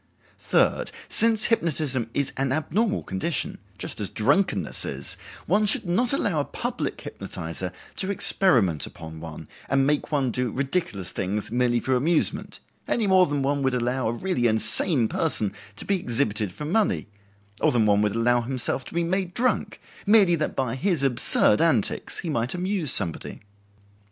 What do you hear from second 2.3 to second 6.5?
an abnormal condition, just as drunkenness is, one should not allow a